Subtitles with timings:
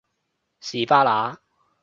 [0.61, 1.39] 士巴拿